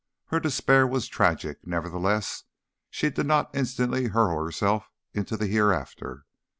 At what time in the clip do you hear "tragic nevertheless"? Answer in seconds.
1.07-2.45